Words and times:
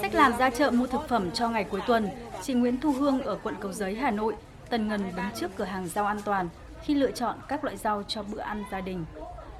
Sách 0.00 0.14
làm 0.14 0.38
ra 0.38 0.50
chợ 0.50 0.70
mua 0.70 0.86
thực 0.86 1.08
phẩm 1.08 1.30
cho 1.30 1.48
ngày 1.48 1.64
cuối 1.64 1.80
tuần, 1.86 2.08
chị 2.42 2.54
Nguyễn 2.54 2.80
Thu 2.80 2.92
Hương 2.92 3.22
ở 3.22 3.38
quận 3.42 3.54
Cầu 3.60 3.72
Giấy, 3.72 3.94
Hà 3.94 4.10
Nội 4.10 4.34
tần 4.70 4.88
ngần 4.88 5.02
đứng 5.16 5.26
trước 5.34 5.50
cửa 5.56 5.64
hàng 5.64 5.88
rau 5.88 6.06
an 6.06 6.18
toàn 6.24 6.48
khi 6.82 6.94
lựa 6.94 7.10
chọn 7.10 7.36
các 7.48 7.64
loại 7.64 7.76
rau 7.76 8.02
cho 8.02 8.22
bữa 8.22 8.40
ăn 8.40 8.64
gia 8.72 8.80
đình. 8.80 9.04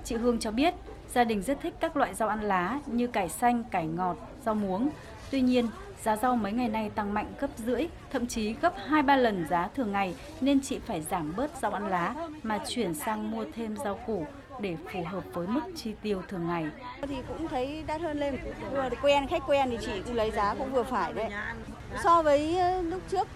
Chị 0.05 0.17
Hương 0.17 0.39
cho 0.39 0.51
biết 0.51 0.75
gia 1.15 1.25
đình 1.25 1.43
rất 1.43 1.59
thích 1.63 1.75
các 1.81 1.97
loại 1.97 2.15
rau 2.15 2.29
ăn 2.29 2.41
lá 2.41 2.81
như 2.87 3.07
cải 3.07 3.29
xanh, 3.29 3.65
cải 3.65 3.87
ngọt, 3.87 4.17
rau 4.47 4.55
muống. 4.55 4.89
Tuy 5.31 5.41
nhiên, 5.41 5.69
giá 6.03 6.17
rau 6.17 6.37
mấy 6.37 6.53
ngày 6.53 6.69
nay 6.69 6.91
tăng 6.95 7.15
mạnh 7.15 7.33
gấp 7.41 7.51
rưỡi, 7.57 7.87
thậm 8.11 8.27
chí 8.27 8.55
gấp 8.63 8.75
2-3 8.89 9.17
lần 9.17 9.47
giá 9.51 9.69
thường 9.75 9.93
ngày 9.93 10.15
nên 10.41 10.61
chị 10.61 10.79
phải 10.87 11.03
giảm 11.03 11.33
bớt 11.37 11.51
rau 11.63 11.71
ăn 11.71 11.89
lá 11.89 12.15
mà 12.43 12.59
chuyển 12.69 12.95
sang 12.95 13.31
mua 13.31 13.45
thêm 13.57 13.77
rau 13.77 13.95
củ 14.07 14.27
để 14.61 14.77
phù 14.93 15.05
hợp 15.05 15.25
với 15.33 15.47
mức 15.47 15.61
chi 15.77 15.93
tiêu 16.03 16.23
thường 16.29 16.47
ngày. 16.47 16.67
Thì 17.09 17.17
cũng 17.29 17.49
thấy 17.49 17.85
đắt 17.87 18.01
hơn 18.01 18.19
lên, 18.19 18.39
vừa 18.73 18.89
quen 19.03 19.27
khách 19.27 19.43
quen 19.47 19.71
thì 19.71 19.79
chị 19.81 20.03
cũng 20.07 20.15
lấy 20.15 20.31
giá 20.31 20.55
cũng 20.55 20.73
vừa 20.73 20.83
phải 20.83 21.13
đấy. 21.13 21.31
So 22.05 22.23
với 22.23 22.57
lúc 22.83 23.03
trước 23.11 23.29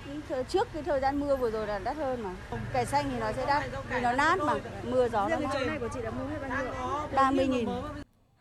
trước 0.48 0.68
cái 0.72 0.82
thời 0.82 1.00
gian 1.00 1.20
mưa 1.20 1.36
vừa 1.36 1.50
rồi 1.50 1.66
là 1.66 1.78
đắt 1.78 1.96
hơn 1.96 2.22
mà. 2.22 2.30
Cải 2.72 2.86
xanh 2.86 3.04
thì 3.10 3.20
nó 3.20 3.32
sẽ 3.32 3.46
đắt 3.46 3.62
vì 3.90 4.00
nó 4.00 4.12
nát 4.12 4.38
mà, 4.38 4.54
mưa 4.82 5.08
gió 5.08 5.28
nó 5.28 5.36
chỗ 5.52 5.58
này 5.66 5.78
của 5.78 5.88
chị 5.94 6.00
đã 6.04 6.10
mua 6.10 6.26
hết 6.26 6.48
bao 6.48 6.62
nhiêu? 6.62 6.72
30 7.16 7.46
nghìn. 7.46 7.68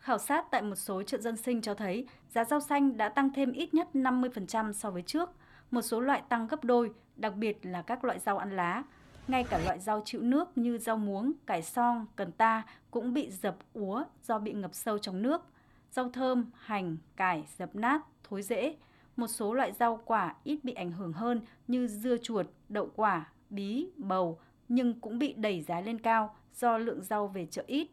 Khảo 0.02 0.18
sát 0.18 0.50
tại 0.50 0.62
một 0.62 0.74
số 0.74 1.02
chợ 1.02 1.18
dân 1.18 1.36
sinh 1.36 1.62
cho 1.62 1.74
thấy 1.74 2.06
giá 2.28 2.44
rau 2.44 2.60
xanh 2.60 2.96
đã 2.96 3.08
tăng 3.08 3.32
thêm 3.32 3.52
ít 3.52 3.74
nhất 3.74 3.88
50% 3.94 4.72
so 4.72 4.90
với 4.90 5.02
trước. 5.02 5.30
Một 5.70 5.82
số 5.82 6.00
loại 6.00 6.22
tăng 6.28 6.46
gấp 6.46 6.64
đôi, 6.64 6.92
đặc 7.16 7.34
biệt 7.36 7.58
là 7.62 7.82
các 7.82 8.04
loại 8.04 8.18
rau 8.18 8.38
ăn 8.38 8.56
lá. 8.56 8.82
Ngay 9.28 9.44
cả 9.44 9.60
loại 9.64 9.78
rau 9.78 10.02
chịu 10.04 10.22
nước 10.22 10.58
như 10.58 10.78
rau 10.78 10.96
muống, 10.96 11.32
cải 11.46 11.62
song, 11.62 12.06
cần 12.16 12.32
ta 12.32 12.62
cũng 12.90 13.14
bị 13.14 13.30
dập 13.30 13.56
úa 13.72 14.04
do 14.22 14.38
bị 14.38 14.52
ngập 14.52 14.74
sâu 14.74 14.98
trong 14.98 15.22
nước. 15.22 15.42
Rau 15.90 16.10
thơm, 16.10 16.46
hành, 16.58 16.96
cải 17.16 17.44
dập 17.58 17.76
nát, 17.76 18.00
thối 18.24 18.42
rễ. 18.42 18.74
Một 19.16 19.28
số 19.28 19.54
loại 19.54 19.72
rau 19.72 20.00
quả 20.04 20.34
ít 20.44 20.64
bị 20.64 20.72
ảnh 20.72 20.92
hưởng 20.92 21.12
hơn 21.12 21.40
như 21.68 21.86
dưa 21.86 22.16
chuột, 22.22 22.46
đậu 22.68 22.90
quả, 22.96 23.28
bí, 23.50 23.86
bầu 23.96 24.38
nhưng 24.68 25.00
cũng 25.00 25.18
bị 25.18 25.32
đẩy 25.32 25.60
giá 25.60 25.80
lên 25.80 25.98
cao 25.98 26.34
do 26.54 26.78
lượng 26.78 27.02
rau 27.02 27.28
về 27.28 27.46
chợ 27.46 27.64
ít. 27.66 27.88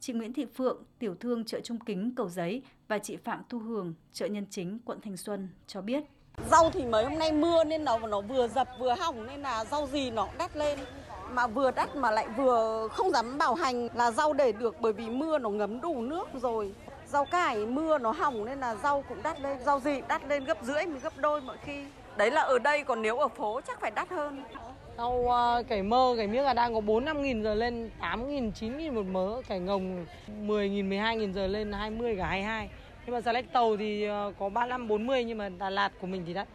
Chị 0.00 0.12
Nguyễn 0.12 0.32
Thị 0.32 0.46
Phượng, 0.54 0.82
tiểu 0.98 1.14
thương 1.20 1.44
chợ 1.44 1.60
Trung 1.60 1.78
Kính, 1.78 2.12
Cầu 2.16 2.28
Giấy 2.28 2.62
và 2.88 2.98
chị 2.98 3.16
Phạm 3.16 3.42
Thu 3.48 3.58
Hường, 3.58 3.94
chợ 4.12 4.26
Nhân 4.26 4.46
Chính, 4.50 4.78
quận 4.84 5.00
Thanh 5.00 5.16
Xuân 5.16 5.48
cho 5.66 5.80
biết. 5.80 6.04
Rau 6.50 6.70
thì 6.70 6.86
mấy 6.86 7.04
hôm 7.04 7.18
nay 7.18 7.32
mưa 7.32 7.64
nên 7.64 7.84
nó 7.84 7.98
nó 7.98 8.20
vừa 8.20 8.48
dập 8.48 8.68
vừa 8.80 8.94
hỏng 8.94 9.26
nên 9.26 9.40
là 9.40 9.64
rau 9.64 9.86
gì 9.86 10.10
nó 10.10 10.26
cũng 10.26 10.38
đắt 10.38 10.56
lên. 10.56 10.78
Mà 11.30 11.46
vừa 11.46 11.70
đắt 11.70 11.96
mà 11.96 12.10
lại 12.10 12.28
vừa 12.36 12.88
không 12.88 13.10
dám 13.10 13.38
bảo 13.38 13.54
hành 13.54 13.88
là 13.94 14.10
rau 14.10 14.32
để 14.32 14.52
được 14.52 14.76
bởi 14.80 14.92
vì 14.92 15.08
mưa 15.08 15.38
nó 15.38 15.48
ngấm 15.48 15.80
đủ 15.80 16.02
nước 16.02 16.28
rồi. 16.42 16.74
Rau 17.06 17.24
cải 17.24 17.66
mưa 17.66 17.98
nó 17.98 18.10
hỏng 18.10 18.44
nên 18.44 18.60
là 18.60 18.74
rau 18.74 19.04
cũng 19.08 19.22
đắt 19.22 19.40
lên, 19.40 19.58
rau 19.64 19.80
gì 19.80 20.00
đắt 20.08 20.24
lên 20.28 20.44
gấp 20.44 20.58
rưỡi 20.62 20.86
mới 20.86 21.00
gấp 21.00 21.18
đôi 21.18 21.40
mọi 21.40 21.56
khi. 21.62 21.84
Đấy 22.16 22.30
là 22.30 22.40
ở 22.40 22.58
đây 22.58 22.84
còn 22.84 23.02
nếu 23.02 23.18
ở 23.18 23.28
phố 23.28 23.60
chắc 23.66 23.80
phải 23.80 23.90
đắt 23.90 24.10
hơn. 24.10 24.44
Rau 25.00 25.12
uh, 25.12 25.68
cải 25.68 25.82
mơ, 25.82 26.14
cải 26.16 26.26
miếc 26.26 26.42
là 26.42 26.54
đang 26.54 26.74
có 26.74 26.80
4 26.80 27.04
5 27.04 27.22
nghìn 27.22 27.42
giờ 27.42 27.54
lên 27.54 27.90
8 28.00 28.28
nghìn, 28.28 28.52
9 28.52 28.78
nghìn 28.78 28.94
một 28.94 29.06
mớ, 29.06 29.42
cải 29.48 29.60
ngồng 29.60 30.06
10 30.28 30.68
nghìn, 30.68 30.88
12 30.88 31.16
nghìn 31.16 31.34
giờ 31.34 31.46
lên 31.46 31.72
20 31.72 32.16
cả 32.16 32.26
22. 32.26 32.70
Nhưng 33.06 33.14
mà 33.14 33.20
xà 33.20 33.32
lách 33.32 33.52
tàu 33.52 33.76
thì 33.76 34.08
uh, 34.10 34.34
có 34.38 34.48
35 34.48 34.88
40 34.88 35.24
nhưng 35.24 35.38
mà 35.38 35.48
Đà 35.48 35.70
Lạt 35.70 35.92
của 36.00 36.06
mình 36.06 36.22
thì 36.26 36.34
đắt. 36.34 36.48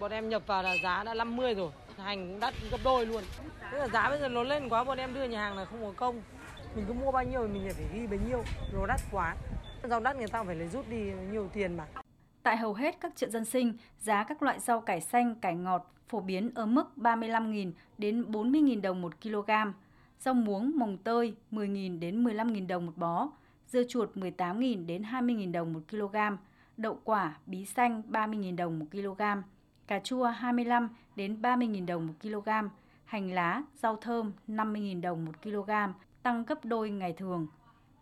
Bọn 0.00 0.10
em 0.10 0.28
nhập 0.28 0.42
vào 0.46 0.62
là 0.62 0.76
giá 0.82 1.04
đã 1.04 1.14
50 1.14 1.54
rồi, 1.54 1.70
hành 1.96 2.28
cũng 2.28 2.40
đắt 2.40 2.54
gấp 2.70 2.78
đôi 2.84 3.06
luôn. 3.06 3.22
Tức 3.72 3.78
là 3.78 3.88
giá 3.88 4.08
bây 4.08 4.18
giờ 4.20 4.28
nó 4.28 4.42
lên 4.42 4.68
quá 4.68 4.84
bọn 4.84 4.98
em 4.98 5.14
đưa 5.14 5.24
nhà 5.24 5.40
hàng 5.40 5.56
là 5.56 5.64
không 5.64 5.84
có 5.84 5.92
công. 5.96 6.22
Mình 6.74 6.84
cứ 6.88 6.92
mua 6.92 7.12
bao 7.12 7.24
nhiêu 7.24 7.40
thì 7.46 7.58
mình 7.58 7.72
phải 7.74 7.84
ghi 7.94 8.06
bấy 8.06 8.18
nhiêu, 8.28 8.44
nó 8.72 8.86
đắt 8.86 9.00
quá. 9.10 9.36
Rau 9.82 10.00
đắt 10.00 10.16
người 10.16 10.28
ta 10.28 10.42
phải 10.42 10.54
lấy 10.54 10.68
rút 10.68 10.88
đi 10.90 11.12
nhiều 11.30 11.48
tiền 11.52 11.76
mà. 11.76 12.01
Tại 12.42 12.56
hầu 12.56 12.74
hết 12.74 13.00
các 13.00 13.12
chợ 13.16 13.28
dân 13.28 13.44
sinh, 13.44 13.74
giá 13.98 14.24
các 14.24 14.42
loại 14.42 14.60
rau 14.60 14.80
cải 14.80 15.00
xanh, 15.00 15.34
cải 15.34 15.54
ngọt 15.54 15.92
phổ 16.08 16.20
biến 16.20 16.50
ở 16.54 16.66
mức 16.66 16.92
35.000 16.96 17.72
đến 17.98 18.22
40.000 18.30 18.80
đồng 18.80 19.02
một 19.02 19.20
kg, 19.22 19.50
rau 20.20 20.34
muống 20.34 20.72
mồng 20.78 20.98
tơi 20.98 21.34
10.000 21.50 21.98
đến 21.98 22.24
15.000 22.24 22.66
đồng 22.66 22.86
một 22.86 22.92
bó, 22.96 23.28
dưa 23.66 23.82
chuột 23.88 24.16
18.000 24.16 24.86
đến 24.86 25.02
20.000 25.02 25.52
đồng 25.52 25.72
một 25.72 25.80
kg, 25.90 26.16
đậu 26.76 26.98
quả 27.04 27.36
bí 27.46 27.64
xanh 27.64 28.02
30.000 28.10 28.56
đồng 28.56 28.78
một 28.78 28.86
kg, 28.92 29.22
cà 29.86 29.98
chua 29.98 30.24
25 30.24 30.88
đến 31.16 31.42
30.000 31.42 31.86
đồng 31.86 32.06
một 32.06 32.14
kg, 32.22 32.48
hành 33.04 33.32
lá, 33.32 33.62
rau 33.82 33.96
thơm 33.96 34.32
50.000 34.48 35.00
đồng 35.00 35.24
một 35.24 35.42
kg, 35.42 35.70
tăng 36.22 36.44
gấp 36.44 36.64
đôi 36.64 36.90
ngày 36.90 37.12
thường. 37.12 37.46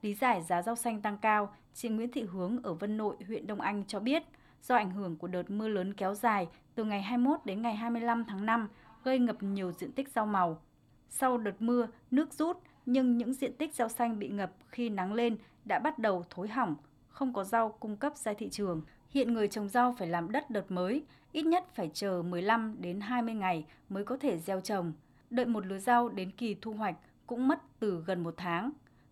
Lý 0.03 0.15
giải 0.15 0.43
giá 0.43 0.63
rau 0.63 0.77
xanh 0.77 1.01
tăng 1.01 1.19
cao, 1.19 1.55
chị 1.75 1.89
Nguyễn 1.89 2.11
Thị 2.11 2.23
Hướng 2.23 2.63
ở 2.63 2.75
Vân 2.75 2.97
Nội, 2.97 3.17
huyện 3.27 3.47
Đông 3.47 3.61
Anh 3.61 3.85
cho 3.87 4.01
biết, 4.01 4.23
do 4.63 4.75
ảnh 4.75 4.91
hưởng 4.91 5.17
của 5.17 5.27
đợt 5.27 5.51
mưa 5.51 5.69
lớn 5.69 5.95
kéo 5.95 6.15
dài 6.15 6.49
từ 6.75 6.85
ngày 6.85 7.03
21 7.03 7.41
đến 7.45 7.63
ngày 7.63 7.75
25 7.75 8.25
tháng 8.25 8.47
5 8.47 8.69
gây 9.05 9.19
ngập 9.19 9.43
nhiều 9.43 9.73
diện 9.73 9.93
tích 9.93 10.09
rau 10.09 10.27
màu. 10.27 10.63
Sau 11.09 11.39
đợt 11.39 11.63
mưa, 11.63 11.87
nước 12.11 12.33
rút 12.33 12.57
nhưng 12.87 13.17
những 13.17 13.35
diện 13.35 13.53
tích 13.59 13.75
rau 13.75 13.89
xanh 13.89 14.19
bị 14.19 14.29
ngập 14.29 14.53
khi 14.69 14.89
nắng 14.89 15.13
lên 15.13 15.37
đã 15.65 15.79
bắt 15.79 15.99
đầu 15.99 16.25
thối 16.31 16.49
hỏng, 16.49 16.77
không 17.09 17.33
có 17.33 17.45
rau 17.45 17.69
cung 17.69 17.97
cấp 17.97 18.17
ra 18.17 18.33
thị 18.33 18.49
trường. 18.49 18.83
Hiện 19.11 19.33
người 19.33 19.49
trồng 19.49 19.69
rau 19.69 19.95
phải 19.99 20.09
làm 20.09 20.33
đất 20.33 20.51
đợt 20.51 20.71
mới, 20.71 21.03
ít 21.33 21.43
nhất 21.43 21.65
phải 21.75 21.91
chờ 21.95 22.23
15 22.23 22.77
đến 22.81 23.01
20 23.01 23.35
ngày 23.35 23.67
mới 23.89 24.05
có 24.05 24.17
thể 24.17 24.39
gieo 24.39 24.61
trồng. 24.61 24.93
Đợi 25.31 25.47
một 25.47 25.67
lứa 25.67 25.79
rau 25.79 26.09
đến 26.09 26.31
kỳ 26.31 26.57
thu 26.61 26.73
hoạch 26.73 26.97
cũng 27.27 27.49
mất 27.49 27.63
từ 27.79 28.03
gần 28.07 28.23
một 28.23 28.35
tháng. 28.37 28.71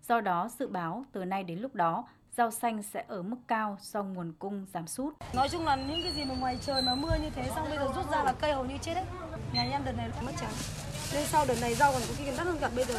Do 0.09 0.21
đó, 0.21 0.49
dự 0.59 0.67
báo 0.67 1.05
từ 1.13 1.25
nay 1.25 1.45
đến 1.45 1.59
lúc 1.59 1.75
đó, 1.75 2.05
rau 2.37 2.51
xanh 2.51 2.83
sẽ 2.83 3.05
ở 3.09 3.23
mức 3.23 3.37
cao 3.49 3.79
do 3.81 4.03
nguồn 4.03 4.33
cung 4.39 4.67
giảm 4.75 4.87
sút. 4.87 5.15
Nói 5.33 5.49
chung 5.49 5.65
là 5.65 5.77
những 5.77 6.01
cái 6.03 6.13
gì 6.13 6.25
mà 6.25 6.35
ngoài 6.35 6.59
trời 6.67 6.83
mà 6.83 6.95
mưa 6.95 7.17
như 7.23 7.31
thế 7.31 7.51
xong 7.55 7.69
bây 7.69 7.79
giờ 7.79 7.89
rút 7.97 8.11
ra 8.11 8.25
là 8.25 8.33
cây 8.33 8.53
hầu 8.53 8.65
như 8.65 8.79
chết 8.83 8.95
đấy. 8.95 9.05
Nhà 9.53 9.63
em 9.63 9.85
đợt 9.85 9.93
này 9.97 10.09
mất 10.27 10.33
trắng. 10.41 10.53
Nên 11.15 11.27
sau 11.27 11.45
đợt 11.49 11.61
này 11.61 11.75
rau 11.75 11.93
còn 11.93 12.03
có 12.09 12.15
khi 12.17 12.25
đắt 12.37 12.47
hơn 12.47 12.59
cả 12.61 12.71
bây 12.77 12.85
giờ. 12.85 12.99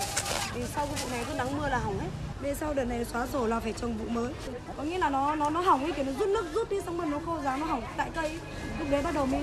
Vì 0.53 0.63
sau 0.63 0.85
cái 0.85 0.95
vụ 1.03 1.09
này 1.09 1.25
cứ 1.27 1.33
nắng 1.33 1.57
mưa 1.57 1.69
là 1.69 1.77
hỏng 1.77 1.99
hết. 1.99 2.09
Nên 2.41 2.55
sau 2.55 2.73
đợt 2.73 2.85
này 2.85 3.05
xóa 3.05 3.27
sổ 3.27 3.47
là 3.47 3.59
phải 3.59 3.73
trồng 3.73 3.97
vụ 3.97 4.09
mới. 4.09 4.33
Có 4.77 4.83
nghĩa 4.83 4.97
là 4.97 5.09
nó 5.09 5.35
nó 5.35 5.49
nó 5.49 5.61
hỏng 5.61 5.83
ấy 5.83 5.91
kiểu 5.91 6.05
nó 6.05 6.11
rút 6.11 6.29
nước 6.29 6.45
rút 6.53 6.69
đi 6.69 6.81
xong 6.81 6.97
rồi 6.97 7.07
nó 7.07 7.19
khô 7.25 7.39
giá 7.41 7.57
nó 7.57 7.65
hỏng 7.65 7.83
tại 7.97 8.09
cây. 8.15 8.39
Lúc 8.79 8.87
đấy 8.91 9.01
bắt 9.01 9.13
đầu 9.13 9.25
mới 9.25 9.41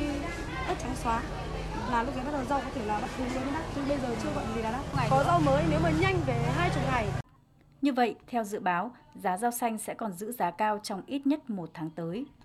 đất 0.69 0.77
trắng 0.83 0.95
xóa 1.05 1.23
là 1.91 2.03
lúc 2.03 2.17
đấy 2.17 2.25
bắt 2.25 2.33
đầu 2.33 2.45
rau 2.49 2.61
có 2.61 2.71
thể 2.75 2.85
là 2.85 2.99
bắt 3.01 3.11
đầu 3.19 3.29
lên 3.35 3.43
đắt 3.55 3.63
nhưng 3.77 3.89
bây 3.89 3.99
giờ 3.99 4.09
chưa 4.23 4.29
gọi 4.35 4.45
gì 4.55 4.63
là 4.63 4.71
đắt 4.71 4.81
có 5.11 5.25
rau 5.27 5.41
mới 5.41 5.65
nếu 5.71 5.81
mà 5.83 5.91
nhanh 5.91 6.21
về 6.27 6.46
như 7.83 7.93
vậy, 7.93 8.15
theo 8.27 8.45
dự 8.45 8.61
báo, 8.61 8.95
giá 9.15 9.37
rau 9.37 9.51
xanh 9.51 9.79
sẽ 9.79 9.95
còn 9.95 10.13
giữ 10.13 10.33
giá 10.33 10.51
cao 10.51 10.79
trong 10.83 11.03
ít 11.07 11.27
nhất 11.27 11.51
một 11.51 11.71
tháng 11.75 11.91
tới. 11.91 12.27